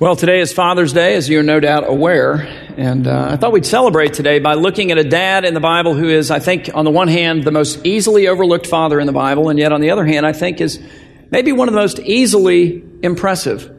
[0.00, 2.34] Well, today is Father's Day, as you're no doubt aware.
[2.76, 5.94] And uh, I thought we'd celebrate today by looking at a dad in the Bible
[5.94, 9.12] who is, I think, on the one hand, the most easily overlooked father in the
[9.12, 10.82] Bible, and yet on the other hand, I think is
[11.30, 13.72] maybe one of the most easily impressive.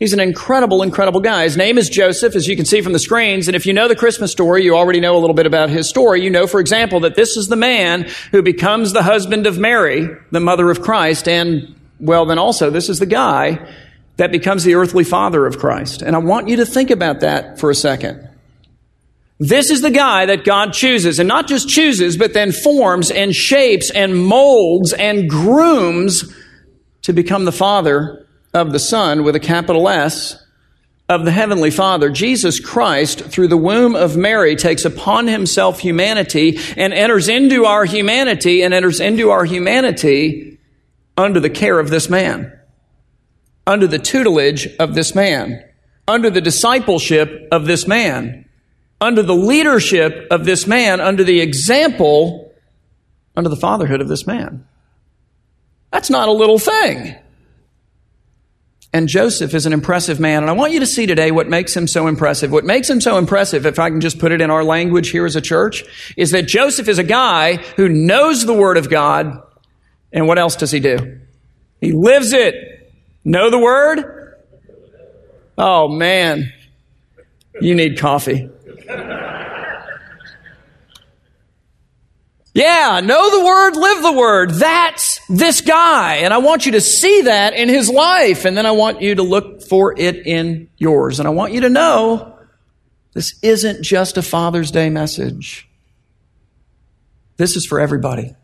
[0.00, 1.44] He's an incredible, incredible guy.
[1.44, 3.46] His name is Joseph, as you can see from the screens.
[3.46, 5.88] And if you know the Christmas story, you already know a little bit about his
[5.88, 6.22] story.
[6.22, 10.08] You know, for example, that this is the man who becomes the husband of Mary,
[10.32, 11.28] the mother of Christ.
[11.28, 13.72] And, well, then also, this is the guy
[14.16, 16.02] that becomes the earthly father of Christ.
[16.02, 18.28] And I want you to think about that for a second.
[19.38, 23.34] This is the guy that God chooses, and not just chooses, but then forms and
[23.34, 26.34] shapes and molds and grooms
[27.02, 30.42] to become the father of the Son with a capital S
[31.10, 32.08] of the Heavenly Father.
[32.08, 37.84] Jesus Christ, through the womb of Mary, takes upon himself humanity and enters into our
[37.84, 40.58] humanity and enters into our humanity
[41.18, 42.55] under the care of this man
[43.66, 45.64] under the tutelage of this man,
[46.06, 48.48] under the discipleship of this man,
[49.00, 52.54] under the leadership of this man, under the example,
[53.36, 54.66] under the fatherhood of this man.
[55.90, 57.16] That's not a little thing.
[58.92, 60.42] And Joseph is an impressive man.
[60.42, 62.50] And I want you to see today what makes him so impressive.
[62.50, 65.26] What makes him so impressive, if I can just put it in our language here
[65.26, 65.84] as a church,
[66.16, 69.42] is that Joseph is a guy who knows the Word of God.
[70.12, 71.20] And what else does he do?
[71.80, 72.75] He lives it.
[73.26, 74.36] Know the word?
[75.58, 76.52] Oh man,
[77.60, 78.48] you need coffee.
[82.54, 84.50] Yeah, know the word, live the word.
[84.52, 86.18] That's this guy.
[86.18, 88.44] And I want you to see that in his life.
[88.44, 91.18] And then I want you to look for it in yours.
[91.18, 92.38] And I want you to know
[93.12, 95.68] this isn't just a Father's Day message.
[97.38, 98.36] This is for everybody.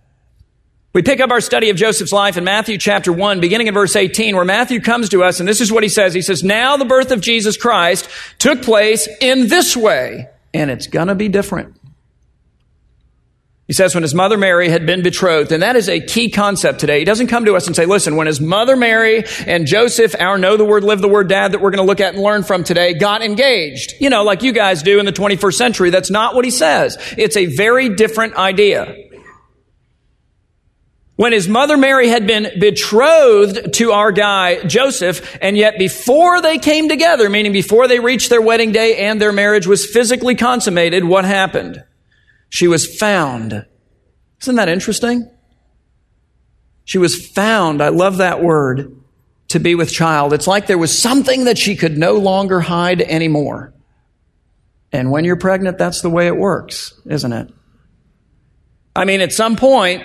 [0.92, 3.96] We pick up our study of Joseph's life in Matthew chapter 1, beginning in verse
[3.96, 6.12] 18, where Matthew comes to us, and this is what he says.
[6.12, 10.86] He says, Now the birth of Jesus Christ took place in this way, and it's
[10.86, 11.76] gonna be different.
[13.68, 16.78] He says, when his mother Mary had been betrothed, and that is a key concept
[16.78, 16.98] today.
[16.98, 20.36] He doesn't come to us and say, listen, when his mother Mary and Joseph, our
[20.36, 22.42] know the word, live the word dad that we're going to look at and learn
[22.42, 23.94] from today, got engaged.
[23.98, 25.88] You know, like you guys do in the 21st century.
[25.88, 26.98] That's not what he says.
[27.16, 28.94] It's a very different idea
[31.16, 36.58] when his mother Mary had been betrothed to our guy Joseph, and yet before they
[36.58, 41.04] came together, meaning before they reached their wedding day and their marriage was physically consummated,
[41.04, 41.84] what happened?
[42.48, 43.66] She was found.
[44.40, 45.30] Isn't that interesting?
[46.84, 48.96] She was found, I love that word,
[49.48, 50.32] to be with child.
[50.32, 53.72] It's like there was something that she could no longer hide anymore.
[54.90, 57.52] And when you're pregnant, that's the way it works, isn't it?
[58.94, 60.02] I mean, at some point,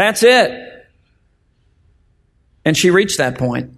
[0.00, 0.86] that's it.
[2.64, 3.74] And she reached that point.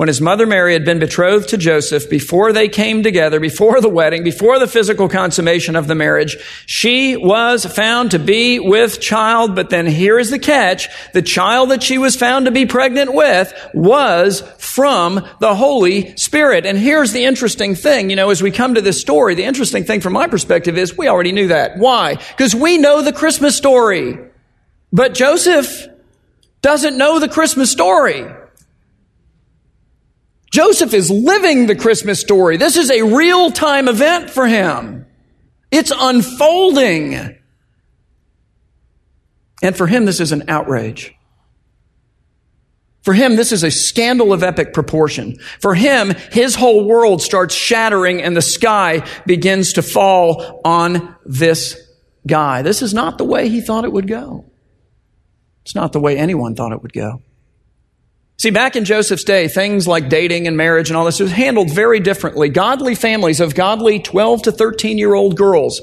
[0.00, 3.90] When his mother Mary had been betrothed to Joseph, before they came together, before the
[3.90, 9.54] wedding, before the physical consummation of the marriage, she was found to be with child.
[9.54, 10.88] But then here is the catch.
[11.12, 16.64] The child that she was found to be pregnant with was from the Holy Spirit.
[16.64, 18.08] And here's the interesting thing.
[18.08, 20.96] You know, as we come to this story, the interesting thing from my perspective is
[20.96, 21.76] we already knew that.
[21.76, 22.14] Why?
[22.14, 24.18] Because we know the Christmas story.
[24.94, 25.88] But Joseph
[26.62, 28.24] doesn't know the Christmas story.
[30.50, 32.56] Joseph is living the Christmas story.
[32.56, 35.06] This is a real time event for him.
[35.70, 37.38] It's unfolding.
[39.62, 41.14] And for him, this is an outrage.
[43.02, 45.38] For him, this is a scandal of epic proportion.
[45.60, 51.76] For him, his whole world starts shattering and the sky begins to fall on this
[52.26, 52.62] guy.
[52.62, 54.44] This is not the way he thought it would go.
[55.62, 57.22] It's not the way anyone thought it would go.
[58.40, 61.70] See, back in Joseph's day, things like dating and marriage and all this was handled
[61.70, 62.48] very differently.
[62.48, 65.82] Godly families of godly 12 to 13 year old girls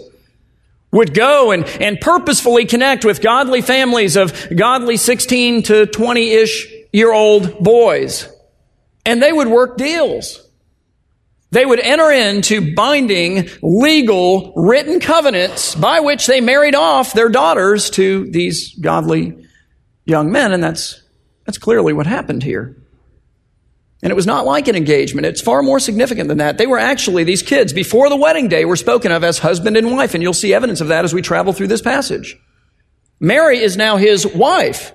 [0.91, 6.73] would go and, and purposefully connect with godly families of godly 16 to 20 ish
[6.91, 8.27] year old boys.
[9.05, 10.43] And they would work deals.
[11.51, 17.91] They would enter into binding, legal, written covenants by which they married off their daughters
[17.91, 19.47] to these godly
[20.05, 20.53] young men.
[20.53, 21.03] And that's
[21.47, 22.75] that's clearly what happened here.
[24.03, 25.25] And it was not like an engagement.
[25.25, 26.57] It's far more significant than that.
[26.57, 29.89] They were actually, these kids, before the wedding day, were spoken of as husband and
[29.91, 30.13] wife.
[30.13, 32.37] And you'll see evidence of that as we travel through this passage.
[33.19, 34.93] Mary is now his wife.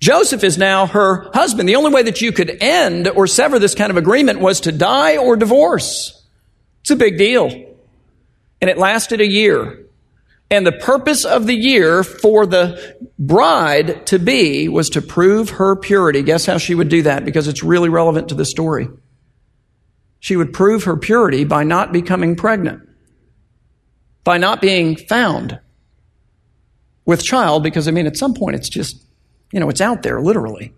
[0.00, 1.68] Joseph is now her husband.
[1.68, 4.72] The only way that you could end or sever this kind of agreement was to
[4.72, 6.26] die or divorce.
[6.80, 7.48] It's a big deal.
[8.62, 9.84] And it lasted a year.
[10.50, 15.76] And the purpose of the year for the bride to be was to prove her
[15.76, 16.22] purity.
[16.22, 17.24] Guess how she would do that?
[17.24, 18.88] Because it's really relevant to the story.
[20.18, 22.82] She would prove her purity by not becoming pregnant,
[24.24, 25.60] by not being found
[27.06, 29.02] with child, because I mean, at some point it's just,
[29.52, 30.74] you know, it's out there, literally.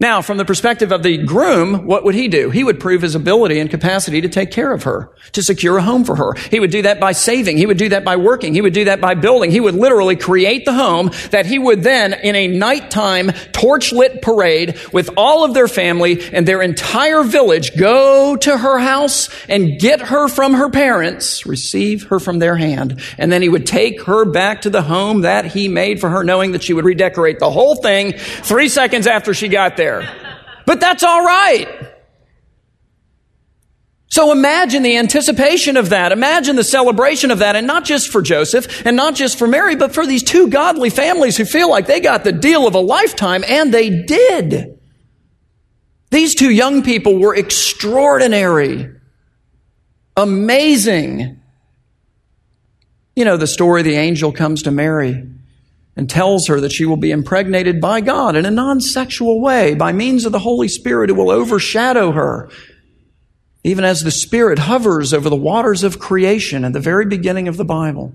[0.00, 2.50] Now, from the perspective of the groom, what would he do?
[2.50, 5.82] He would prove his ability and capacity to take care of her, to secure a
[5.82, 6.34] home for her.
[6.52, 7.56] He would do that by saving.
[7.56, 8.54] He would do that by working.
[8.54, 9.50] He would do that by building.
[9.50, 14.78] He would literally create the home that he would then, in a nighttime torch-lit parade
[14.92, 20.00] with all of their family and their entire village, go to her house and get
[20.00, 23.00] her from her parents, receive her from their hand.
[23.18, 26.22] And then he would take her back to the home that he made for her,
[26.22, 30.36] knowing that she would redecorate the whole thing three seconds after she got there there.
[30.66, 31.66] But that's all right.
[34.10, 36.12] So imagine the anticipation of that.
[36.12, 37.56] Imagine the celebration of that.
[37.56, 40.90] And not just for Joseph and not just for Mary, but for these two godly
[40.90, 44.78] families who feel like they got the deal of a lifetime, and they did.
[46.10, 48.90] These two young people were extraordinary,
[50.16, 51.40] amazing.
[53.14, 55.22] You know, the story the angel comes to Mary
[55.98, 59.74] and tells her that she will be impregnated by God in a non sexual way
[59.74, 62.48] by means of the Holy Spirit who will overshadow her.
[63.64, 67.56] Even as the Spirit hovers over the waters of creation at the very beginning of
[67.56, 68.12] the Bible,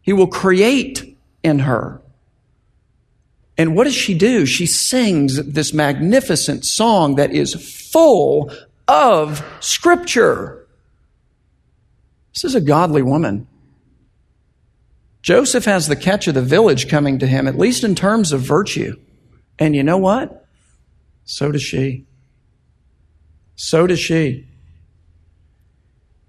[0.00, 2.00] He will create in her.
[3.58, 4.46] And what does she do?
[4.46, 8.50] She sings this magnificent song that is full
[8.88, 10.66] of Scripture.
[12.32, 13.46] This is a godly woman.
[15.22, 18.40] Joseph has the catch of the village coming to him, at least in terms of
[18.40, 18.96] virtue.
[19.58, 20.46] And you know what?
[21.24, 22.06] So does she.
[23.54, 24.48] So does she.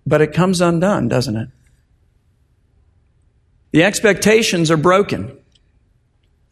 [0.05, 1.49] But it comes undone, doesn't it?
[3.71, 5.39] The expectations are broken.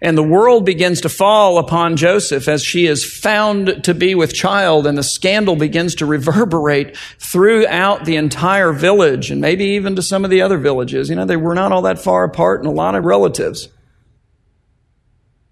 [0.03, 4.33] And the world begins to fall upon Joseph as she is found to be with
[4.33, 10.01] child, and the scandal begins to reverberate throughout the entire village, and maybe even to
[10.01, 11.09] some of the other villages.
[11.09, 13.69] You know, they were not all that far apart, and a lot of relatives.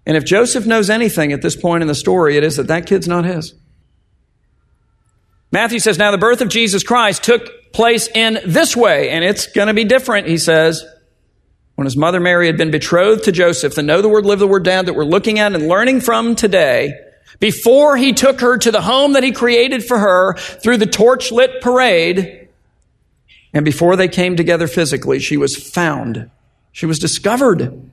[0.04, 2.86] And if Joseph knows anything at this point in the story, it is that that
[2.86, 3.54] kid's not his.
[5.52, 9.46] Matthew says, Now the birth of Jesus Christ took place in this way, and it's
[9.46, 10.84] going to be different, he says
[11.80, 14.46] when his mother Mary had been betrothed to Joseph, the know the word, live the
[14.46, 16.92] word down that we're looking at and learning from today,
[17.38, 21.32] before he took her to the home that he created for her through the torch
[21.32, 22.50] lit parade,
[23.54, 26.30] and before they came together physically, she was found.
[26.70, 27.90] She was discovered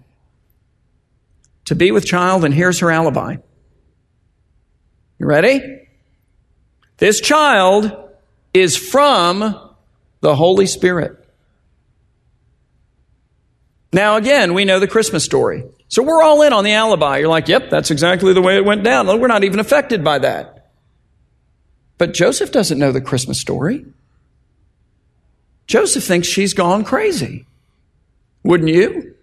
[1.63, 3.37] to be with child, and here's her alibi.
[5.17, 5.87] You ready?
[6.97, 7.95] This child
[8.53, 9.39] is from
[10.19, 11.23] the Holy Spirit.
[13.97, 15.63] Now, again, we know the Christmas story.
[15.87, 17.17] So we're all in on the alibi.
[17.17, 19.07] You're like, yep, that's exactly the way it went down.
[19.07, 20.69] We're not even affected by that.
[21.97, 23.83] But Joseph doesn't know the Christmas story.
[25.65, 27.47] Joseph thinks she's gone crazy.
[28.43, 29.15] Wouldn't you?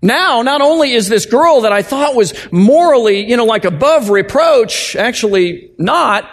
[0.00, 4.08] Now, not only is this girl that I thought was morally, you know, like above
[4.08, 6.26] reproach, actually not,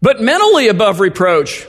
[0.00, 1.66] but mentally above reproach.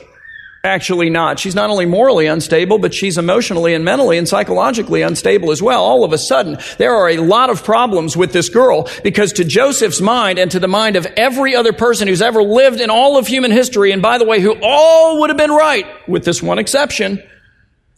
[0.64, 1.40] Actually, not.
[1.40, 5.82] She's not only morally unstable, but she's emotionally and mentally and psychologically unstable as well.
[5.82, 9.44] All of a sudden, there are a lot of problems with this girl because to
[9.44, 13.18] Joseph's mind and to the mind of every other person who's ever lived in all
[13.18, 16.40] of human history, and by the way, who all would have been right, with this
[16.40, 17.20] one exception,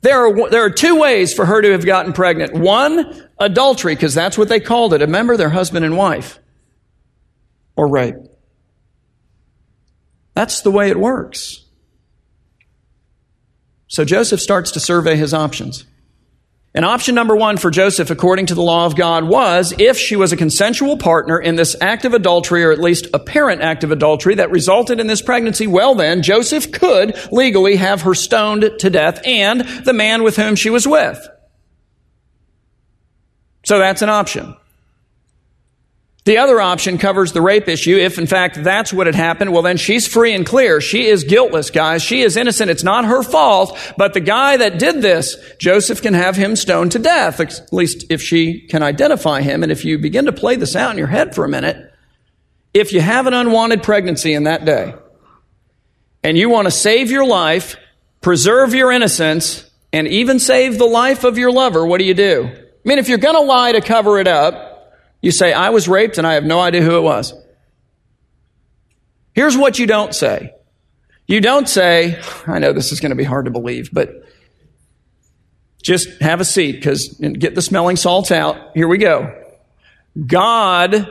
[0.00, 2.54] there are, there are two ways for her to have gotten pregnant.
[2.54, 5.02] One, adultery, because that's what they called it.
[5.02, 6.38] Remember, their husband and wife.
[7.76, 8.16] Or rape.
[10.32, 11.63] That's the way it works.
[13.94, 15.84] So Joseph starts to survey his options.
[16.74, 20.16] And option number one for Joseph, according to the law of God, was if she
[20.16, 23.92] was a consensual partner in this act of adultery, or at least apparent act of
[23.92, 28.90] adultery that resulted in this pregnancy, well then, Joseph could legally have her stoned to
[28.90, 31.24] death and the man with whom she was with.
[33.64, 34.56] So that's an option.
[36.24, 37.96] The other option covers the rape issue.
[37.98, 40.80] If in fact that's what had happened, well then she's free and clear.
[40.80, 42.02] She is guiltless, guys.
[42.02, 42.70] She is innocent.
[42.70, 43.78] It's not her fault.
[43.98, 48.06] But the guy that did this, Joseph can have him stoned to death, at least
[48.08, 49.62] if she can identify him.
[49.62, 51.92] And if you begin to play this out in your head for a minute,
[52.72, 54.94] if you have an unwanted pregnancy in that day,
[56.22, 57.76] and you want to save your life,
[58.22, 62.48] preserve your innocence, and even save the life of your lover, what do you do?
[62.50, 64.73] I mean, if you're going to lie to cover it up,
[65.24, 67.32] you say, I was raped and I have no idea who it was.
[69.32, 70.52] Here's what you don't say.
[71.26, 74.22] You don't say, I know this is going to be hard to believe, but
[75.82, 78.72] just have a seat because get the smelling salts out.
[78.74, 79.34] Here we go.
[80.26, 81.08] God,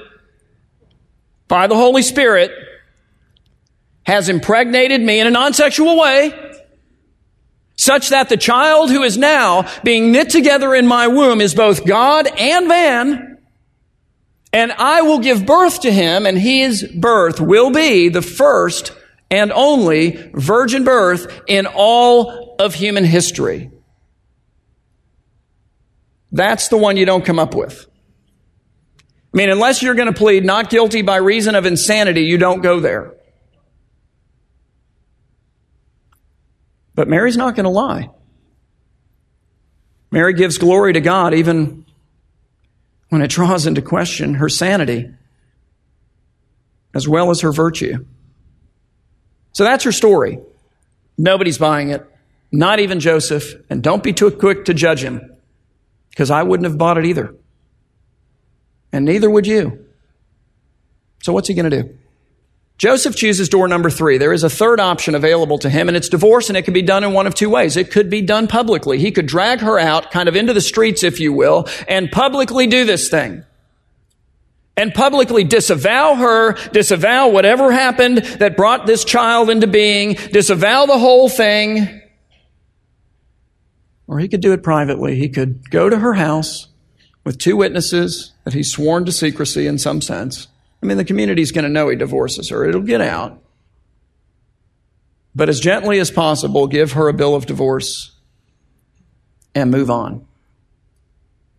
[1.47, 2.51] by the Holy Spirit,
[4.03, 6.39] has impregnated me in a non-sexual way
[7.77, 11.83] such that the child who is now being knit together in my womb is both
[11.83, 13.32] God and man.
[14.53, 18.93] And I will give birth to him and his birth will be the first
[19.31, 23.71] and only virgin birth in all of human history.
[26.31, 27.87] That's the one you don't come up with.
[29.33, 32.61] I mean, unless you're going to plead not guilty by reason of insanity, you don't
[32.61, 33.13] go there.
[36.93, 38.11] But Mary's not going to lie.
[40.11, 41.85] Mary gives glory to God even
[43.13, 45.07] when it draws into question her sanity
[46.95, 48.03] as well as her virtue.
[49.51, 50.39] So that's her story.
[51.15, 52.03] Nobody's buying it,
[52.51, 55.31] not even Joseph, and don't be too quick to judge him
[56.09, 57.35] because I wouldn't have bought it either.
[58.91, 59.85] And neither would you.
[61.21, 61.97] So what's he going to do?
[62.77, 64.17] Joseph chooses door number three.
[64.17, 66.81] There is a third option available to him, and it's divorce, and it can be
[66.81, 67.77] done in one of two ways.
[67.77, 68.97] It could be done publicly.
[68.97, 72.67] He could drag her out, kind of into the streets, if you will, and publicly
[72.67, 73.43] do this thing.
[74.75, 80.97] And publicly disavow her, disavow whatever happened that brought this child into being, disavow the
[80.97, 82.01] whole thing.
[84.07, 85.15] Or he could do it privately.
[85.15, 86.69] He could go to her house
[87.23, 90.47] with two witnesses that he's sworn to secrecy in some sense
[90.83, 92.65] I mean, the community's going to know he divorces her.
[92.65, 93.41] It'll get out.
[95.33, 98.11] But as gently as possible, give her a bill of divorce
[99.55, 100.27] and move on.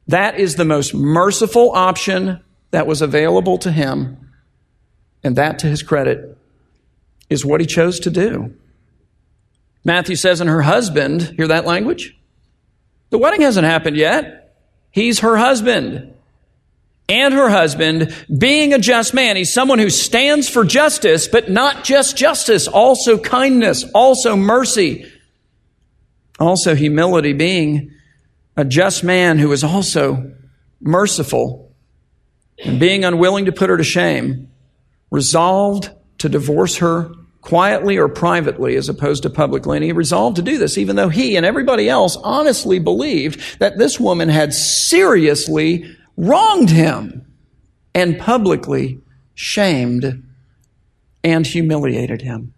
[0.08, 2.40] That is the most merciful option
[2.70, 4.30] that was available to him.
[5.22, 6.36] And that, to his credit,
[7.30, 8.54] is what he chose to do.
[9.84, 12.14] Matthew says, and her husband, hear that language?
[13.08, 14.54] The wedding hasn't happened yet.
[14.90, 16.13] He's her husband
[17.08, 19.36] and her husband, being a just man.
[19.36, 25.10] He's someone who stands for justice, but not just justice, also kindness, also mercy,
[26.38, 27.90] also humility, being
[28.56, 30.32] a just man who is also
[30.80, 31.72] merciful
[32.64, 34.48] and being unwilling to put her to shame,
[35.10, 39.76] resolved to divorce her quietly or privately as opposed to publicly.
[39.76, 43.76] And he resolved to do this, even though he and everybody else honestly believed that
[43.76, 45.84] this woman had seriously
[46.16, 47.26] wronged him
[47.94, 49.00] and publicly
[49.34, 50.24] shamed
[51.22, 52.54] and humiliated him.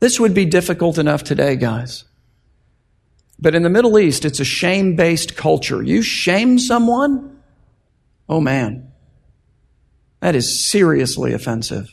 [0.00, 2.04] This would be difficult enough today, guys.
[3.38, 5.82] But in the Middle East, it's a shame based culture.
[5.82, 7.42] You shame someone?
[8.28, 8.92] Oh man,
[10.20, 11.90] that is seriously offensive.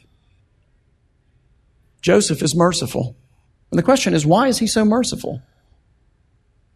[2.01, 3.16] Joseph is merciful.
[3.70, 5.42] And the question is, why is he so merciful?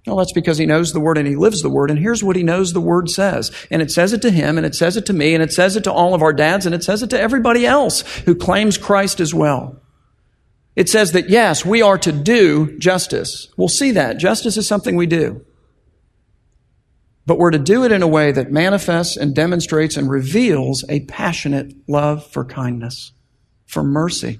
[0.05, 1.89] Well, that's because he knows the word and he lives the word.
[1.89, 3.51] And here's what he knows the word says.
[3.71, 5.75] And it says it to him, and it says it to me, and it says
[5.75, 8.77] it to all of our dads, and it says it to everybody else who claims
[8.77, 9.81] Christ as well.
[10.75, 13.47] It says that yes, we are to do justice.
[13.57, 14.17] We'll see that.
[14.17, 15.43] Justice is something we do.
[17.25, 20.99] But we're to do it in a way that manifests and demonstrates and reveals a
[21.05, 23.13] passionate love for kindness,
[23.65, 24.39] for mercy,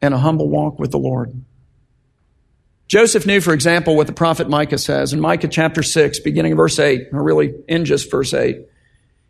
[0.00, 1.44] and a humble walk with the Lord.
[2.88, 6.56] Joseph knew, for example, what the prophet Micah says in Micah chapter 6, beginning of
[6.56, 8.60] verse 8, or really in just verse 8.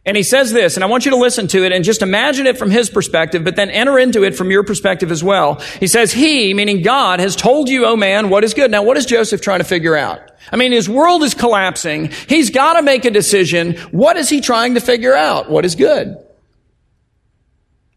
[0.04, 2.46] And he says this, and I want you to listen to it and just imagine
[2.46, 5.60] it from his perspective, but then enter into it from your perspective as well.
[5.80, 8.70] He says, He, meaning God, has told you, oh man, what is good.
[8.70, 10.20] Now, what is Joseph trying to figure out?
[10.52, 12.12] I mean, his world is collapsing.
[12.28, 13.76] He's got to make a decision.
[13.90, 15.50] What is he trying to figure out?
[15.50, 16.16] What is good?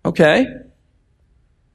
[0.03, 0.47] Okay.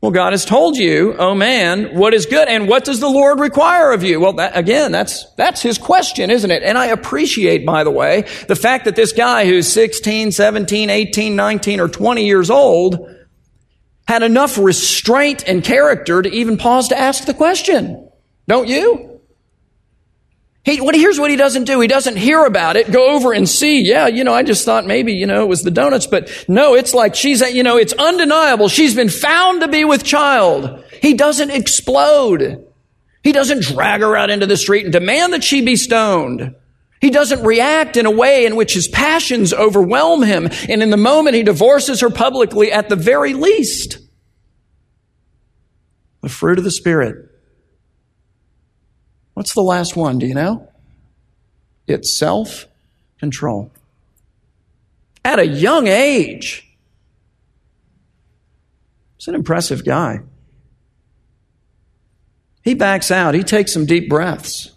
[0.04, 3.40] Well, God has told you, oh man, what is good and what does the Lord
[3.40, 4.20] require of you?
[4.20, 6.62] Well, that, again, that's, that's his question, isn't it?
[6.62, 11.34] And I appreciate, by the way, the fact that this guy who's 16, 17, 18,
[11.34, 13.16] 19, or 20 years old
[14.06, 18.06] had enough restraint and character to even pause to ask the question.
[18.46, 19.13] Don't you?
[20.64, 21.78] He, what, here's what he doesn't do.
[21.80, 23.82] He doesn't hear about it, go over and see.
[23.82, 26.74] Yeah, you know, I just thought maybe, you know, it was the donuts, but no,
[26.74, 28.68] it's like she's, you know, it's undeniable.
[28.68, 30.82] She's been found to be with child.
[31.02, 32.66] He doesn't explode.
[33.22, 36.54] He doesn't drag her out into the street and demand that she be stoned.
[36.98, 40.48] He doesn't react in a way in which his passions overwhelm him.
[40.70, 43.98] And in the moment he divorces her publicly at the very least.
[46.22, 47.33] The fruit of the Spirit
[49.34, 50.18] What's the last one?
[50.18, 50.68] Do you know?
[51.86, 52.66] It's self
[53.18, 53.70] control.
[55.24, 56.68] At a young age.
[59.16, 60.20] He's an impressive guy.
[62.62, 64.70] He backs out, he takes some deep breaths.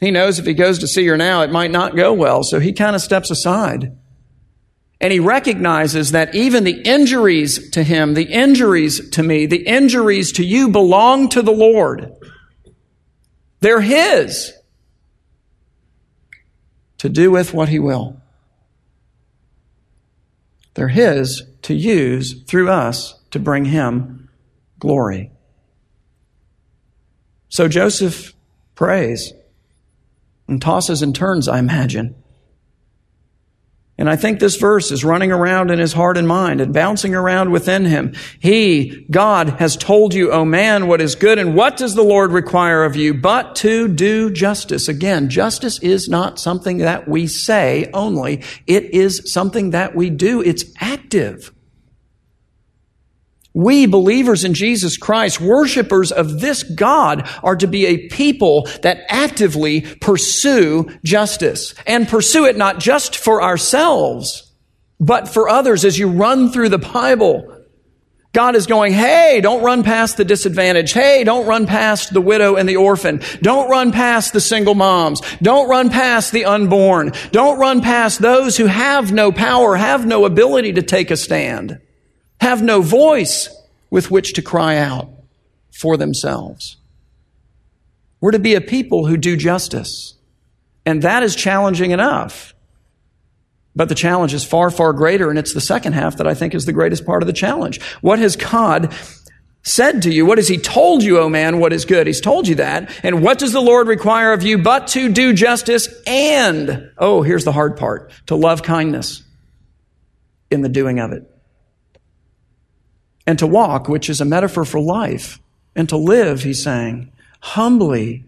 [0.00, 2.60] He knows if he goes to see her now, it might not go well, so
[2.60, 3.96] he kind of steps aside.
[5.00, 10.32] And he recognizes that even the injuries to him, the injuries to me, the injuries
[10.32, 12.12] to you belong to the Lord.
[13.60, 14.52] They're his
[16.98, 18.20] to do with what he will.
[20.74, 24.28] They're his to use through us to bring him
[24.78, 25.32] glory.
[27.48, 28.34] So Joseph
[28.74, 29.32] prays
[30.46, 32.14] and tosses and turns, I imagine.
[33.98, 37.16] And I think this verse is running around in his heart and mind and bouncing
[37.16, 38.14] around within him.
[38.38, 42.30] He, God, has told you, O man, what is good, and what does the Lord
[42.30, 44.88] require of you but to do justice?
[44.88, 48.44] Again, justice is not something that we say only.
[48.68, 50.42] It is something that we do.
[50.42, 51.52] It's active.
[53.54, 59.00] We believers in Jesus Christ, worshipers of this God, are to be a people that
[59.08, 64.52] actively pursue justice and pursue it not just for ourselves,
[65.00, 67.54] but for others as you run through the Bible.
[68.34, 70.92] God is going, hey, don't run past the disadvantaged.
[70.92, 73.22] Hey, don't run past the widow and the orphan.
[73.40, 75.22] Don't run past the single moms.
[75.40, 77.12] Don't run past the unborn.
[77.32, 81.80] Don't run past those who have no power, have no ability to take a stand
[82.40, 83.48] have no voice
[83.90, 85.08] with which to cry out
[85.72, 86.76] for themselves.
[88.20, 90.14] We're to be a people who do justice.
[90.84, 92.54] And that is challenging enough.
[93.76, 96.54] But the challenge is far, far greater, and it's the second half that I think
[96.54, 97.80] is the greatest part of the challenge.
[98.00, 98.92] What has God
[99.62, 100.26] said to you?
[100.26, 102.06] What has He told you, O oh man, what is good?
[102.06, 102.90] He's told you that.
[103.04, 107.44] And what does the Lord require of you but to do justice and, oh, here's
[107.44, 109.22] the hard part, to love kindness
[110.50, 111.37] in the doing of it
[113.28, 115.38] and to walk, which is a metaphor for life,
[115.76, 118.24] and to live, he's saying, humbly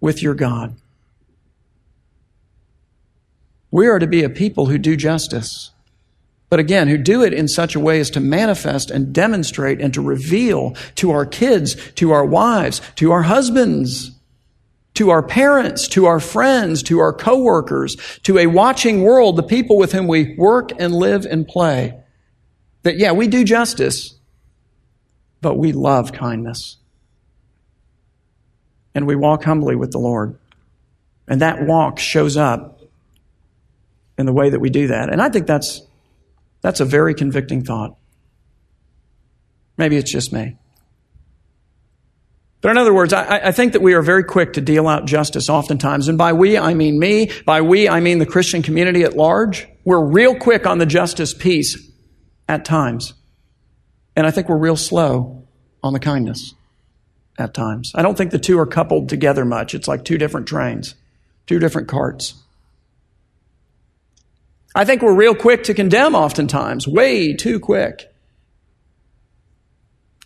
[0.00, 0.76] with your God.
[3.72, 5.72] We are to be a people who do justice.
[6.48, 9.92] But again, who do it in such a way as to manifest and demonstrate and
[9.94, 14.12] to reveal to our kids, to our wives, to our husbands,
[14.94, 19.76] to our parents, to our friends, to our coworkers, to a watching world, the people
[19.76, 21.98] with whom we work and live and play,
[22.82, 24.14] that, yeah, we do justice,
[25.40, 26.78] but we love kindness.
[28.94, 30.38] And we walk humbly with the Lord.
[31.28, 32.80] And that walk shows up
[34.18, 35.10] in the way that we do that.
[35.10, 35.82] And I think that's,
[36.60, 37.96] that's a very convicting thought.
[39.76, 40.56] Maybe it's just me.
[42.60, 45.04] But in other words, I, I, think that we are very quick to deal out
[45.04, 46.06] justice oftentimes.
[46.06, 47.30] And by we, I mean me.
[47.44, 49.66] By we, I mean the Christian community at large.
[49.84, 51.91] We're real quick on the justice piece
[52.48, 53.14] at times.
[54.16, 55.44] And I think we're real slow
[55.82, 56.54] on the kindness
[57.38, 57.92] at times.
[57.94, 59.74] I don't think the two are coupled together much.
[59.74, 60.94] It's like two different trains,
[61.46, 62.34] two different carts.
[64.74, 68.12] I think we're real quick to condemn oftentimes, way too quick.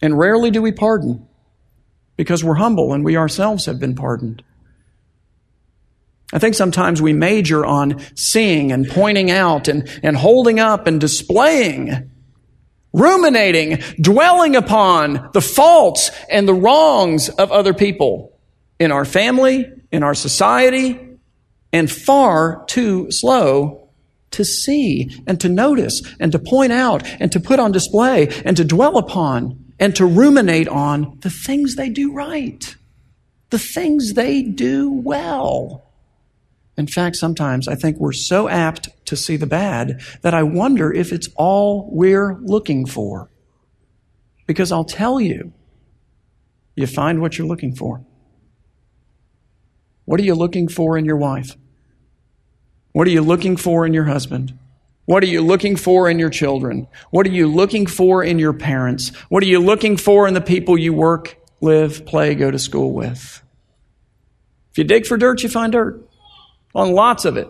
[0.03, 1.27] And rarely do we pardon
[2.17, 4.43] because we're humble and we ourselves have been pardoned.
[6.33, 11.01] I think sometimes we major on seeing and pointing out and, and holding up and
[11.01, 12.11] displaying,
[12.93, 18.37] ruminating, dwelling upon the faults and the wrongs of other people
[18.81, 21.01] in our family, in our society,
[21.73, 23.89] and far too slow
[24.33, 28.57] to see and to notice and to point out and to put on display and
[28.57, 32.77] to dwell upon and to ruminate on the things they do right,
[33.51, 35.86] the things they do well.
[36.77, 40.93] In fact, sometimes I think we're so apt to see the bad that I wonder
[40.93, 43.31] if it's all we're looking for.
[44.47, 45.53] Because I'll tell you,
[46.75, 48.05] you find what you're looking for.
[50.05, 51.57] What are you looking for in your wife?
[52.93, 54.57] What are you looking for in your husband?
[55.07, 56.89] What are you looking for in your children?
[57.11, 59.15] What are you looking for in your parents?
[59.29, 62.93] What are you looking for in the people you work, live, play, go to school
[62.93, 63.43] with?
[64.73, 66.06] If you dig for dirt, you find dirt
[66.77, 67.49] on lots of it.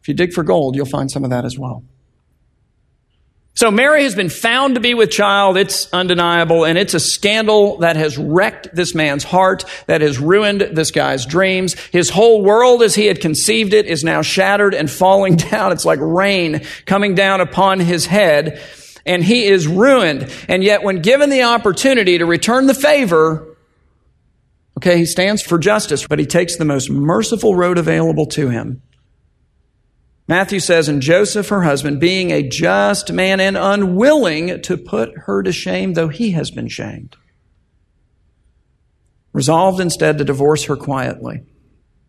[0.00, 1.84] If you dig for gold, you'll find some of that as well.
[3.56, 5.56] So Mary has been found to be with child.
[5.56, 6.64] It's undeniable.
[6.64, 11.24] And it's a scandal that has wrecked this man's heart, that has ruined this guy's
[11.24, 11.74] dreams.
[11.92, 15.70] His whole world as he had conceived it is now shattered and falling down.
[15.70, 18.60] It's like rain coming down upon his head.
[19.06, 20.32] And he is ruined.
[20.48, 23.53] And yet when given the opportunity to return the favor,
[24.78, 28.82] Okay, he stands for justice, but he takes the most merciful road available to him.
[30.26, 35.42] Matthew says, and Joseph, her husband, being a just man and unwilling to put her
[35.42, 37.16] to shame, though he has been shamed.
[39.34, 41.42] resolved instead to divorce her quietly.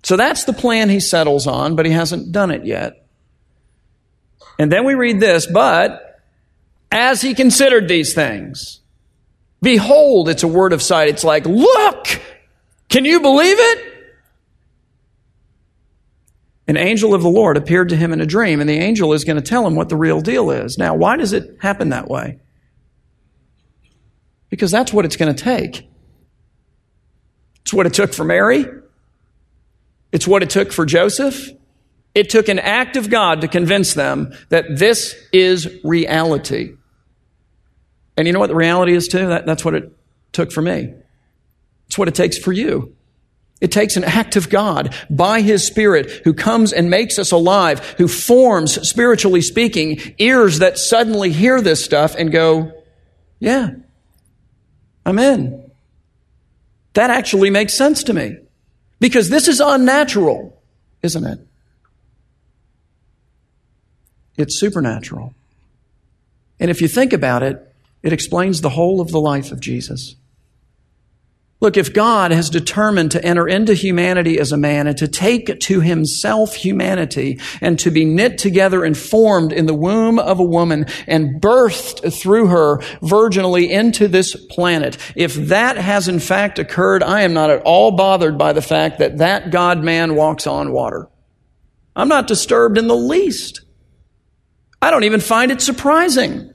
[0.04, 3.06] So that's the plan he settles on, but he hasn't done it yet.
[4.58, 6.22] And then we read this, but
[6.92, 8.80] as he considered these things,
[9.62, 11.10] behold, it's a word of sight.
[11.10, 12.22] It's like, look,
[12.96, 13.94] can you believe it?
[16.66, 19.26] An angel of the Lord appeared to him in a dream, and the angel is
[19.26, 20.78] going to tell him what the real deal is.
[20.78, 22.40] Now, why does it happen that way?
[24.48, 25.90] Because that's what it's going to take.
[27.64, 28.66] It's what it took for Mary.
[30.14, 31.50] It's what it took for Joseph.
[32.14, 36.78] It took an act of God to convince them that this is reality.
[38.16, 39.28] And you know what the reality is too?
[39.28, 39.92] That, that's what it
[40.32, 40.94] took for me.
[41.88, 42.96] It's what it takes for you.
[43.62, 47.80] It takes an act of God by His Spirit who comes and makes us alive,
[47.98, 52.72] who forms, spiritually speaking, ears that suddenly hear this stuff and go,
[53.40, 53.72] yeah,
[55.06, 55.72] I'm in.
[56.94, 58.38] That actually makes sense to me.
[59.00, 60.62] Because this is unnatural,
[61.02, 61.40] isn't it?
[64.38, 65.34] It's supernatural.
[66.60, 70.16] And if you think about it, it explains the whole of the life of Jesus.
[71.62, 75.60] Look, if God has determined to enter into humanity as a man and to take
[75.62, 80.44] to himself humanity and to be knit together and formed in the womb of a
[80.44, 87.02] woman and birthed through her virginally into this planet, if that has in fact occurred,
[87.02, 90.74] I am not at all bothered by the fact that that God man walks on
[90.74, 91.08] water.
[91.96, 93.62] I'm not disturbed in the least.
[94.82, 96.54] I don't even find it surprising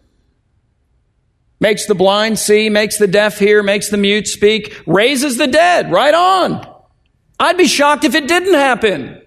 [1.60, 5.92] makes the blind see, makes the deaf hear, makes the mute speak, raises the dead.
[5.92, 6.66] Right on.
[7.38, 9.22] I'd be shocked if it didn't happen.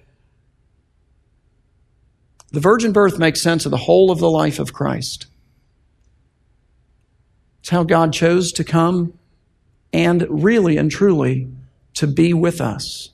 [2.52, 5.28] The virgin birth makes sense of the whole of the life of Christ.
[7.62, 9.18] It's how God chose to come
[9.92, 11.48] and really and truly
[11.96, 13.10] to be with us.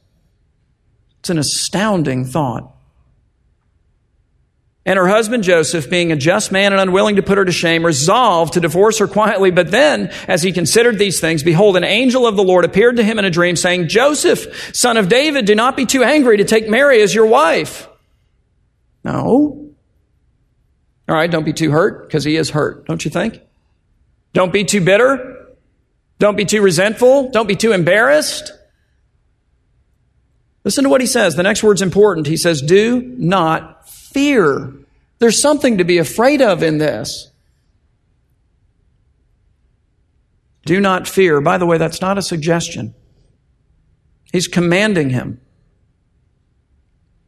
[1.20, 2.74] It's an astounding thought.
[4.90, 7.86] And her husband Joseph, being a just man and unwilling to put her to shame,
[7.86, 9.52] resolved to divorce her quietly.
[9.52, 13.04] But then, as he considered these things, behold, an angel of the Lord appeared to
[13.04, 16.44] him in a dream, saying, Joseph, son of David, do not be too angry to
[16.44, 17.88] take Mary as your wife.
[19.04, 19.70] No.
[21.08, 23.42] All right, don't be too hurt, because he is hurt, don't you think?
[24.34, 25.54] Don't be too bitter.
[26.18, 27.30] Don't be too resentful.
[27.30, 28.54] Don't be too embarrassed.
[30.64, 31.36] Listen to what he says.
[31.36, 32.26] The next word's important.
[32.26, 34.74] He says, Do not fear.
[35.20, 37.32] There's something to be afraid of in this.
[40.66, 41.42] Do not fear.
[41.42, 42.94] By the way, that's not a suggestion.
[44.32, 45.42] He's commanding him.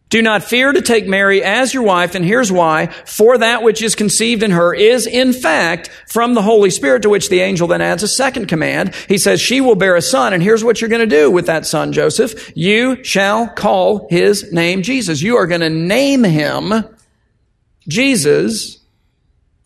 [0.10, 2.88] Do not fear to take Mary as your wife, and here's why.
[3.06, 7.10] For that which is conceived in her is in fact from the Holy Spirit, to
[7.10, 8.94] which the angel then adds a second command.
[9.08, 11.46] He says, She will bear a son, and here's what you're going to do with
[11.46, 12.52] that son, Joseph.
[12.56, 15.22] You shall call his name Jesus.
[15.22, 16.74] You are going to name him
[17.92, 18.80] Jesus,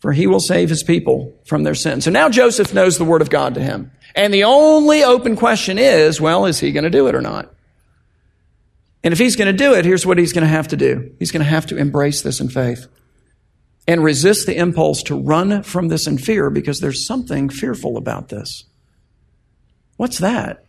[0.00, 2.04] for he will save his people from their sins.
[2.04, 3.92] So now Joseph knows the word of God to him.
[4.14, 7.54] And the only open question is, well, is he going to do it or not?
[9.04, 11.14] And if he's going to do it, here's what he's going to have to do.
[11.18, 12.88] He's going to have to embrace this in faith
[13.86, 18.28] and resist the impulse to run from this in fear because there's something fearful about
[18.28, 18.64] this.
[19.96, 20.64] What's that?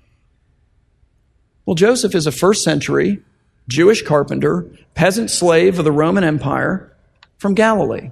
[1.65, 3.23] Well, Joseph is a first century
[3.67, 6.95] Jewish carpenter, peasant slave of the Roman Empire
[7.37, 8.11] from Galilee.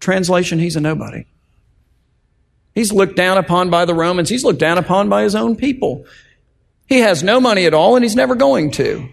[0.00, 1.26] Translation, he's a nobody.
[2.74, 4.28] He's looked down upon by the Romans.
[4.28, 6.04] He's looked down upon by his own people.
[6.86, 9.08] He has no money at all, and he's never going to.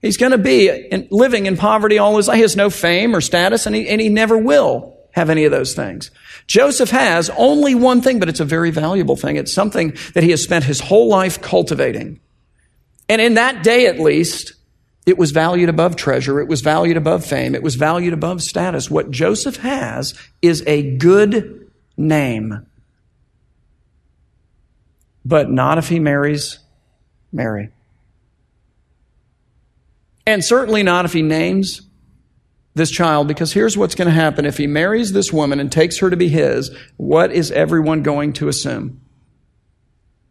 [0.00, 2.36] He's going to be in, living in poverty all his life.
[2.36, 5.52] He has no fame or status, and he, and he never will have any of
[5.52, 6.10] those things.
[6.46, 9.36] Joseph has only one thing, but it's a very valuable thing.
[9.36, 12.20] It's something that he has spent his whole life cultivating.
[13.08, 14.54] And in that day, at least,
[15.06, 16.40] it was valued above treasure.
[16.40, 17.54] It was valued above fame.
[17.54, 18.90] It was valued above status.
[18.90, 22.66] What Joseph has is a good name.
[25.24, 26.58] But not if he marries
[27.32, 27.70] Mary.
[30.26, 31.82] And certainly not if he names
[32.74, 34.46] this child, because here's what's going to happen.
[34.46, 38.32] If he marries this woman and takes her to be his, what is everyone going
[38.34, 39.00] to assume?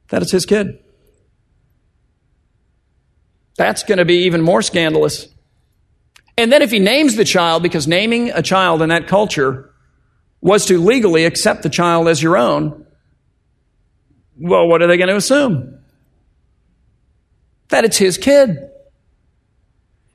[0.09, 0.82] That it's his kid.
[3.57, 5.27] That's going to be even more scandalous.
[6.37, 9.71] And then if he names the child, because naming a child in that culture
[10.41, 12.85] was to legally accept the child as your own,
[14.39, 15.79] well, what are they going to assume?
[17.73, 18.69] that it's his kid.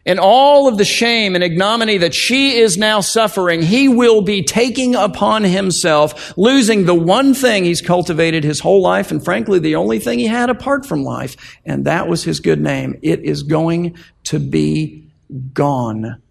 [0.08, 4.42] And all of the shame and ignominy that she is now suffering, he will be
[4.42, 9.76] taking upon himself, losing the one thing he's cultivated his whole life, and frankly, the
[9.76, 12.98] only thing he had apart from life, and that was his good name.
[13.02, 15.12] It is going to be
[15.52, 16.22] gone.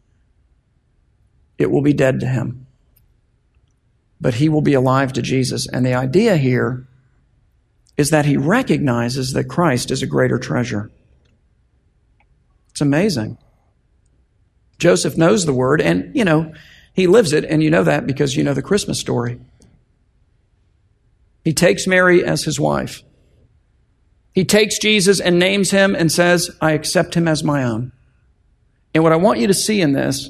[1.60, 2.66] It will be dead to him.
[4.20, 5.68] But he will be alive to Jesus.
[5.68, 6.88] And the idea here
[7.96, 10.90] is that he recognizes that Christ is a greater treasure.
[12.72, 13.38] It's amazing.
[14.80, 16.54] Joseph knows the word, and, you know,
[16.94, 19.40] he lives it, and you know that because you know the Christmas story.
[21.44, 23.04] He takes Mary as his wife.
[24.34, 27.92] He takes Jesus and names him and says, I accept him as my own.
[28.94, 30.30] And what I want you to see in this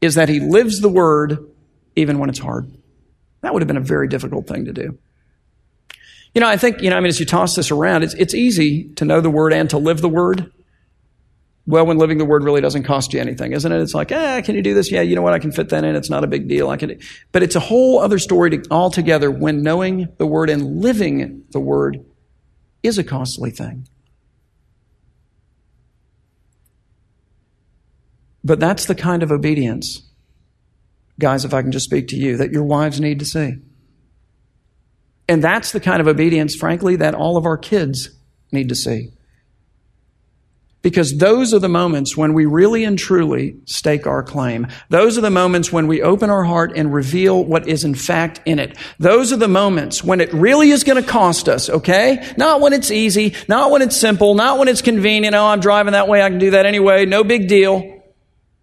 [0.00, 1.50] is that he lives the word
[1.96, 2.70] even when it's hard.
[3.42, 4.98] That would have been a very difficult thing to do.
[6.34, 8.34] You know, I think, you know, I mean, as you toss this around, it's, it's
[8.34, 10.50] easy to know the word and to live the word.
[11.64, 13.80] Well, when living the word really doesn't cost you anything, isn't it?
[13.80, 14.90] It's like, ah, can you do this?
[14.90, 15.32] Yeah, you know what?
[15.32, 15.94] I can fit that in.
[15.94, 16.70] It's not a big deal.
[16.70, 16.98] I can,
[17.30, 21.60] but it's a whole other story to, altogether when knowing the word and living the
[21.60, 22.04] word
[22.82, 23.86] is a costly thing.
[28.44, 30.02] But that's the kind of obedience,
[31.20, 33.58] guys, if I can just speak to you, that your wives need to see.
[35.28, 38.10] And that's the kind of obedience, frankly, that all of our kids
[38.50, 39.12] need to see.
[40.82, 44.66] Because those are the moments when we really and truly stake our claim.
[44.88, 48.40] Those are the moments when we open our heart and reveal what is in fact
[48.44, 48.76] in it.
[48.98, 52.34] Those are the moments when it really is going to cost us, okay?
[52.36, 55.36] Not when it's easy, not when it's simple, not when it's convenient.
[55.36, 58.02] Oh, I'm driving that way, I can do that anyway, no big deal.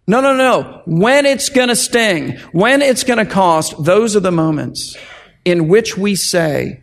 [0.06, 0.82] No, no, no.
[0.86, 4.98] When it's going to sting, when it's going to cost, those are the moments
[5.46, 6.82] in which we say,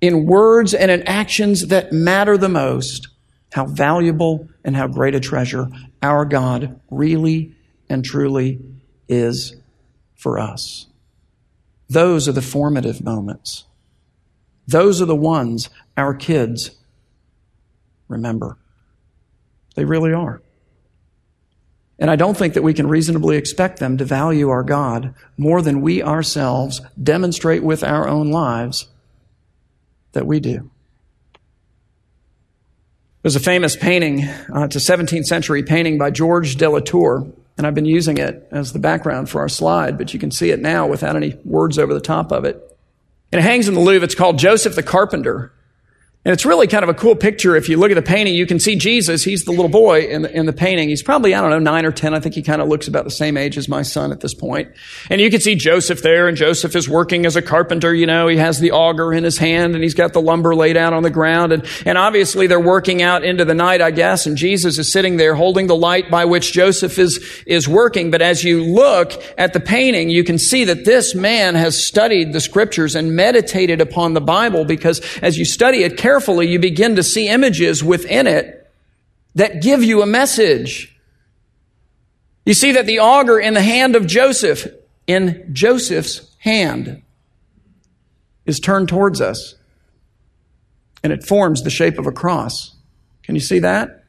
[0.00, 3.08] in words and in actions that matter the most,
[3.54, 5.68] how valuable and how great a treasure
[6.02, 7.54] our God really
[7.88, 8.58] and truly
[9.08, 9.54] is
[10.16, 10.88] for us.
[11.88, 13.62] Those are the formative moments.
[14.66, 16.72] Those are the ones our kids
[18.08, 18.58] remember.
[19.76, 20.42] They really are.
[21.96, 25.62] And I don't think that we can reasonably expect them to value our God more
[25.62, 28.88] than we ourselves demonstrate with our own lives
[30.10, 30.72] that we do.
[33.24, 34.22] There's a famous painting,
[34.54, 38.18] uh, it's a 17th century painting by George de la Tour, and I've been using
[38.18, 41.34] it as the background for our slide, but you can see it now without any
[41.42, 42.56] words over the top of it.
[43.32, 44.04] And it hangs in the Louvre.
[44.04, 45.54] It's called Joseph the Carpenter.
[46.26, 47.54] And it's really kind of a cool picture.
[47.54, 49.22] If you look at the painting, you can see Jesus.
[49.22, 50.88] He's the little boy in the, in the painting.
[50.88, 52.14] He's probably, I don't know, nine or 10.
[52.14, 54.32] I think he kind of looks about the same age as my son at this
[54.32, 54.72] point.
[55.10, 57.94] And you can see Joseph there, and Joseph is working as a carpenter.
[57.94, 60.78] You know, he has the auger in his hand, and he's got the lumber laid
[60.78, 61.52] out on the ground.
[61.52, 65.18] And, and obviously they're working out into the night, I guess, and Jesus is sitting
[65.18, 68.10] there holding the light by which Joseph is, is working.
[68.10, 72.32] But as you look at the painting, you can see that this man has studied
[72.32, 76.60] the scriptures and meditated upon the Bible because as you study it carefully, carefully, you
[76.60, 78.70] begin to see images within it
[79.34, 80.96] that give you a message.
[82.46, 84.64] You see that the auger in the hand of Joseph,
[85.08, 87.02] in Joseph's hand,
[88.46, 89.56] is turned towards us.
[91.02, 92.76] And it forms the shape of a cross.
[93.24, 94.03] Can you see that?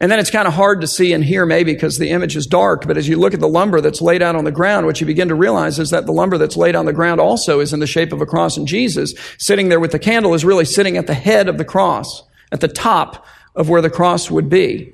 [0.00, 2.46] And then it's kind of hard to see and hear maybe because the image is
[2.46, 2.86] dark.
[2.86, 5.06] But as you look at the lumber that's laid out on the ground, what you
[5.06, 7.80] begin to realize is that the lumber that's laid on the ground also is in
[7.80, 8.56] the shape of a cross.
[8.56, 11.64] And Jesus, sitting there with the candle, is really sitting at the head of the
[11.64, 14.92] cross, at the top of where the cross would be.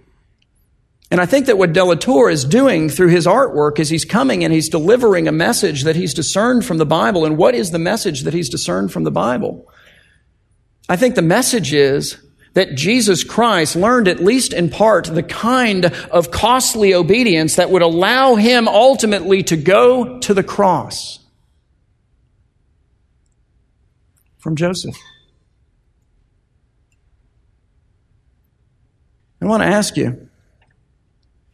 [1.11, 4.07] And I think that what de la Tour is doing through his artwork is he's
[4.07, 7.27] coming and he's delivering a message that he's discerned from the Bible.
[7.27, 9.71] And what is the message that he's discerned from the Bible?
[10.89, 12.24] I think the message is
[12.55, 17.83] that Jesus Christ learned, at least in part, the kind of costly obedience that would
[17.83, 21.19] allow him ultimately to go to the cross
[24.39, 24.97] from Joseph.
[29.43, 30.29] I want to ask you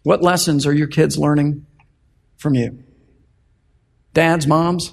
[0.02, 1.66] what lessons are your kids learning
[2.36, 2.82] from you?
[4.14, 4.92] Dads, moms?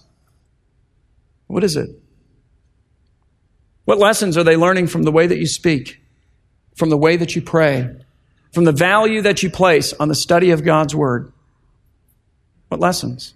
[1.47, 1.89] What is it?
[3.87, 6.01] What lessons are they learning from the way that you speak,
[6.75, 7.89] from the way that you pray,
[8.51, 11.31] from the value that you place on the study of God's Word?
[12.67, 13.33] What lessons?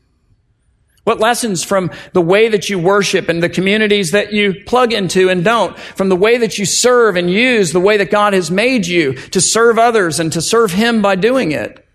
[1.05, 5.29] What lessons from the way that you worship and the communities that you plug into
[5.29, 8.51] and don't, from the way that you serve and use the way that God has
[8.51, 11.87] made you to serve others and to serve Him by doing it?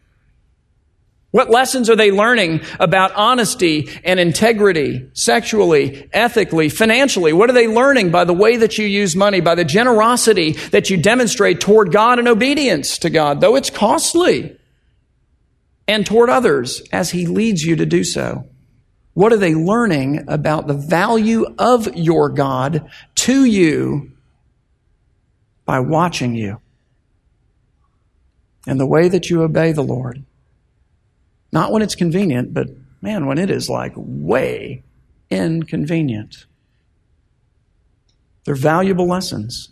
[1.36, 7.34] What lessons are they learning about honesty and integrity, sexually, ethically, financially?
[7.34, 10.88] What are they learning by the way that you use money, by the generosity that
[10.88, 14.56] you demonstrate toward God and obedience to God, though it's costly,
[15.86, 18.48] and toward others as He leads you to do so?
[19.12, 24.10] What are they learning about the value of your God to you
[25.66, 26.62] by watching you
[28.66, 30.24] and the way that you obey the Lord?
[31.52, 32.68] Not when it's convenient, but
[33.00, 34.84] man, when it is like way
[35.30, 36.46] inconvenient.
[38.44, 39.70] They're valuable lessons.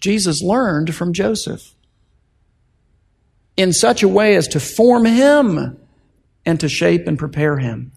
[0.00, 1.74] Jesus learned from Joseph
[3.56, 5.78] in such a way as to form him
[6.44, 7.92] and to shape and prepare him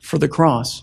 [0.00, 0.82] for the cross.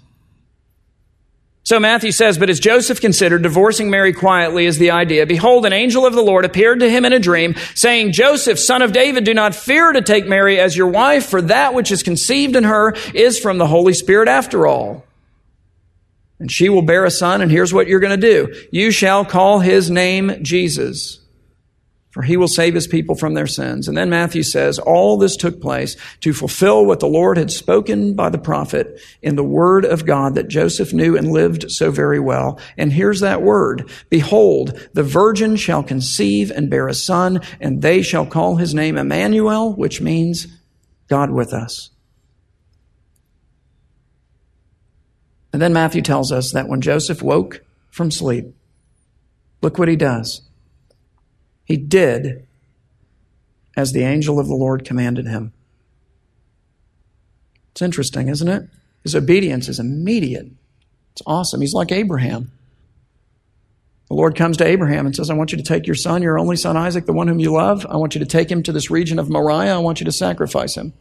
[1.63, 5.73] So Matthew says, But as Joseph considered divorcing Mary quietly is the idea, behold, an
[5.73, 9.23] angel of the Lord appeared to him in a dream, saying, Joseph, son of David,
[9.23, 12.65] do not fear to take Mary as your wife, for that which is conceived in
[12.65, 15.06] her is from the Holy Spirit after all.
[16.39, 18.54] And she will bear a son, and here's what you're going to do.
[18.71, 21.22] You shall call his name Jesus
[22.13, 23.88] for he will save his people from their sins.
[23.88, 28.13] And then Matthew says, all this took place to fulfill what the Lord had spoken
[28.13, 32.19] by the prophet in the word of God that Joseph knew and lived so very
[32.19, 32.60] well.
[32.78, 33.89] And here's that word.
[34.12, 38.95] Behold, the virgin shall conceive and bear a son, and they shall call his name
[38.95, 40.45] Emmanuel, which means
[41.08, 41.89] God with us.
[45.52, 48.54] And then Matthew tells us that when Joseph woke from sleep,
[49.63, 50.41] look what he does.
[51.65, 52.45] He did
[53.76, 55.54] as the angel of the Lord commanded him.
[57.71, 58.69] It's interesting, isn't it?
[59.02, 60.47] His obedience is immediate.
[61.13, 61.62] It's awesome.
[61.62, 62.52] He's like Abraham.
[64.10, 66.38] The Lord comes to Abraham and says, I want you to take your son, your
[66.38, 67.86] only son Isaac, the one whom you love.
[67.89, 69.76] I want you to take him to this region of Moriah.
[69.76, 70.93] I want you to sacrifice him.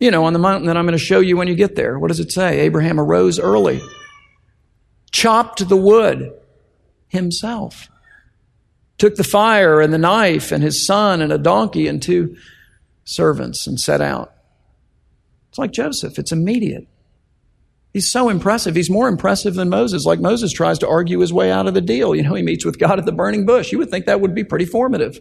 [0.00, 1.98] You know, on the mountain that I'm going to show you when you get there.
[1.98, 2.60] What does it say?
[2.60, 3.80] Abraham arose early,
[5.10, 6.32] chopped the wood
[7.08, 7.88] himself
[8.98, 12.36] took the fire and the knife and his son and a donkey and two
[13.04, 14.34] servants and set out.
[15.48, 16.86] It's like Joseph, it's immediate.
[17.94, 18.74] He's so impressive.
[18.74, 20.04] He's more impressive than Moses.
[20.04, 22.14] Like Moses tries to argue his way out of the deal.
[22.14, 23.72] You know, he meets with God at the burning bush.
[23.72, 25.18] You would think that would be pretty formative.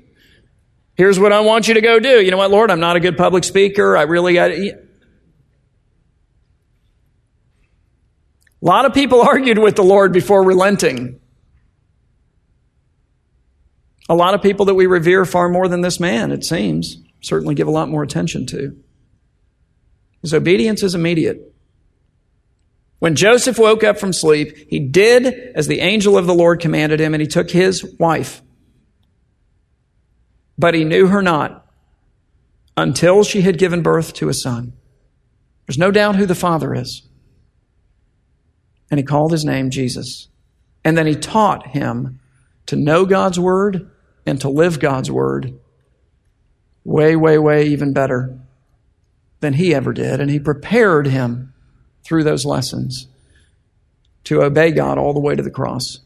[0.95, 2.21] Here's what I want you to go do.
[2.21, 2.69] You know what, Lord?
[2.69, 3.95] I'm not a good public speaker.
[3.95, 4.69] I really got to.
[8.61, 11.19] A lot of people argued with the Lord before relenting.
[14.09, 17.55] A lot of people that we revere far more than this man, it seems, certainly
[17.55, 18.77] give a lot more attention to.
[20.21, 21.53] His obedience is immediate.
[22.99, 26.99] When Joseph woke up from sleep, he did as the angel of the Lord commanded
[26.99, 28.41] him, and he took his wife.
[30.57, 31.65] But he knew her not
[32.75, 34.73] until she had given birth to a son.
[35.67, 37.03] There's no doubt who the father is.
[38.89, 40.29] And he called his name Jesus.
[40.83, 42.19] And then he taught him
[42.67, 43.91] to know God's word
[44.27, 45.57] and to live God's word
[46.83, 48.37] way, way, way even better
[49.39, 50.19] than he ever did.
[50.19, 51.53] And he prepared him
[52.03, 53.07] through those lessons
[54.25, 55.99] to obey God all the way to the cross.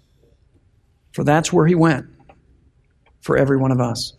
[1.11, 2.05] For that's where he went
[3.21, 4.13] for every one of us.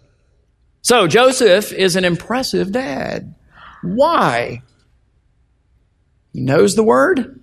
[0.83, 3.35] So Joseph is an impressive dad.
[3.83, 4.63] Why?
[6.33, 7.41] He knows the word,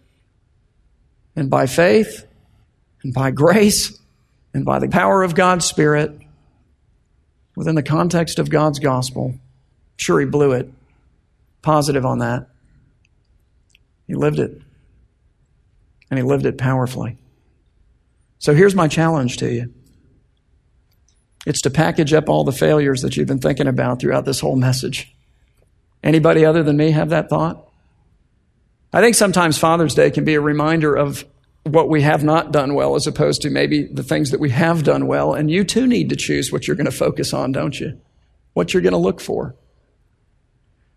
[1.35, 2.25] and by faith,
[3.03, 3.97] and by grace,
[4.53, 6.18] and by the power of God's Spirit,
[7.59, 9.35] within the context of God's gospel.
[9.97, 10.71] Sure, he blew it.
[11.61, 12.47] Positive on that.
[14.07, 14.61] He lived it.
[16.09, 17.17] And he lived it powerfully.
[18.37, 19.73] So here's my challenge to you
[21.45, 24.55] it's to package up all the failures that you've been thinking about throughout this whole
[24.55, 25.13] message.
[26.01, 27.69] Anybody other than me have that thought?
[28.93, 31.25] I think sometimes Father's Day can be a reminder of
[31.73, 34.83] what we have not done well as opposed to maybe the things that we have
[34.83, 35.33] done well.
[35.33, 37.99] And you too need to choose what you're going to focus on, don't you?
[38.53, 39.55] What you're going to look for.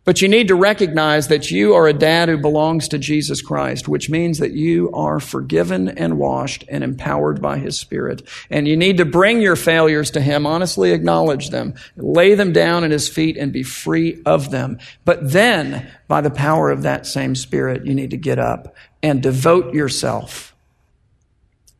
[0.05, 3.87] But you need to recognize that you are a dad who belongs to Jesus Christ,
[3.87, 8.29] which means that you are forgiven and washed and empowered by His Spirit.
[8.51, 12.83] And you need to bring your failures to Him, honestly acknowledge them, lay them down
[12.83, 14.81] at His feet and be free of them.
[15.05, 19.23] But then, by the power of that same Spirit, you need to get up and
[19.23, 20.52] devote yourself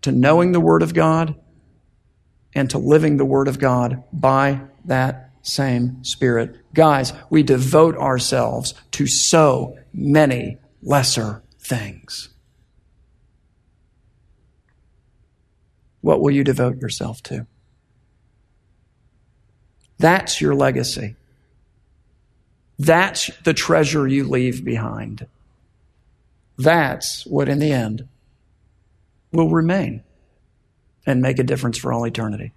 [0.03, 1.35] to knowing the Word of God
[2.55, 6.57] and to living the Word of God by that same Spirit.
[6.75, 12.29] Guys, we devote ourselves to so many lesser things.
[16.01, 17.47] What will you devote yourself to?
[19.99, 21.15] That's your legacy.
[22.79, 25.27] That's the treasure you leave behind.
[26.59, 28.09] That's what, in the end,
[29.33, 30.03] will remain
[31.07, 32.53] and make a difference for all eternity.